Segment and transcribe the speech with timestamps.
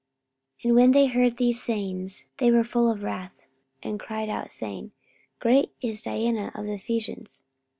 [0.63, 3.39] 44:019:028 And when they heard these sayings, they were full of wrath,
[3.83, 4.93] and cried out, saying,
[5.37, 7.43] Great is Diana of the Ephesians.